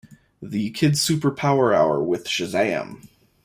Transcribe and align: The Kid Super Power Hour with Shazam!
The 0.41 0.71
Kid 0.71 0.97
Super 0.97 1.29
Power 1.29 1.75
Hour 1.75 2.01
with 2.01 2.25
Shazam! 2.25 3.07